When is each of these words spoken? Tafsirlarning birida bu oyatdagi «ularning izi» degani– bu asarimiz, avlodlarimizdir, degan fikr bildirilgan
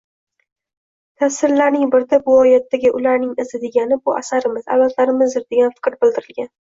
Tafsirlarning 1.23 1.83
birida 1.95 2.19
bu 2.29 2.37
oyatdagi 2.43 2.91
«ularning 2.99 3.35
izi» 3.43 3.59
degani– 3.65 3.99
bu 4.09 4.15
asarimiz, 4.21 4.65
avlodlarimizdir, 4.77 5.45
degan 5.55 5.77
fikr 5.77 5.99
bildirilgan 6.05 6.51